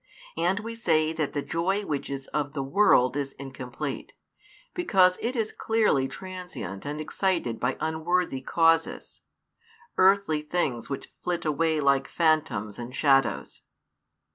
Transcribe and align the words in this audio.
And 0.35 0.61
we 0.61 0.73
say 0.73 1.13
that 1.13 1.33
the 1.33 1.43
joy 1.43 1.85
which 1.85 2.09
is 2.09 2.25
of 2.29 2.53
the 2.53 2.63
world 2.63 3.15
is 3.15 3.33
incomplete: 3.33 4.13
because 4.73 5.19
it 5.21 5.35
is 5.35 5.51
clearly 5.51 6.07
transient 6.07 6.87
and 6.87 6.99
excited 6.99 7.59
by 7.59 7.77
unworthy 7.79 8.41
causes; 8.41 9.21
earthly 9.99 10.41
things 10.41 10.89
which 10.89 11.13
flit 11.23 11.45
away 11.45 11.79
like 11.79 12.07
phantoms 12.07 12.79
and 12.79 12.95
shadows. 12.95 13.61